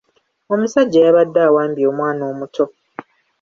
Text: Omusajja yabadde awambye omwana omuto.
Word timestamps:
Omusajja 0.53 0.99
yabadde 1.05 1.39
awambye 1.47 1.85
omwana 1.91 2.23
omuto. 2.31 2.65